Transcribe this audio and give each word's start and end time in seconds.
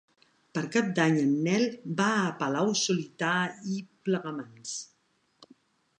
Per 0.57 0.61
Cap 0.75 0.87
d'Any 0.99 1.17
en 1.23 1.35
Nel 1.47 1.65
va 2.01 2.07
a 2.23 2.33
Palau-solità 2.41 3.35
i 3.77 3.77
Plegamans. 4.09 4.77